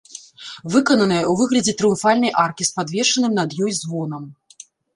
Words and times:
Выкананая 0.75 1.19
ў 1.31 1.33
выглядзе 1.41 1.75
трыумфальнай 1.83 2.33
аркі 2.47 2.63
з 2.73 2.75
падвешаным 2.81 3.31
над 3.43 3.49
ёй 3.69 3.79
звонам. 3.85 4.23